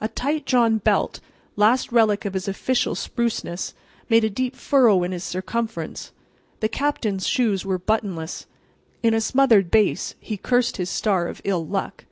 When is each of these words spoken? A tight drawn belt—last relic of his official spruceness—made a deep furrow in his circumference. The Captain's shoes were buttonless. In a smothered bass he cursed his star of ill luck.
A 0.00 0.08
tight 0.08 0.44
drawn 0.44 0.78
belt—last 0.78 1.92
relic 1.92 2.24
of 2.24 2.34
his 2.34 2.48
official 2.48 2.96
spruceness—made 2.96 4.24
a 4.24 4.28
deep 4.28 4.56
furrow 4.56 5.04
in 5.04 5.12
his 5.12 5.22
circumference. 5.22 6.10
The 6.58 6.68
Captain's 6.68 7.28
shoes 7.28 7.64
were 7.64 7.78
buttonless. 7.78 8.46
In 9.04 9.14
a 9.14 9.20
smothered 9.20 9.70
bass 9.70 10.16
he 10.18 10.36
cursed 10.36 10.78
his 10.78 10.90
star 10.90 11.28
of 11.28 11.40
ill 11.44 11.64
luck. 11.64 12.06